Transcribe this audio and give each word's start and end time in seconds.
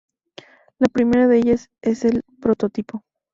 La 0.79 0.87
primera 0.91 1.27
de 1.27 1.37
ellas 1.37 1.67
es 1.83 2.05
el 2.05 2.23
prototipo. 2.41 3.03